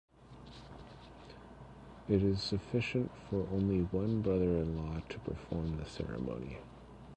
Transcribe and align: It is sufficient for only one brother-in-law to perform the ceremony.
It 2.09 2.23
is 2.23 2.41
sufficient 2.41 3.11
for 3.29 3.47
only 3.51 3.83
one 3.83 4.23
brother-in-law 4.23 5.01
to 5.09 5.19
perform 5.19 5.77
the 5.77 5.85
ceremony. 5.85 6.57